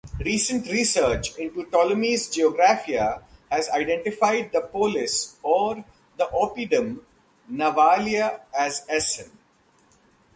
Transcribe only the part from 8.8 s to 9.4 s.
Essen.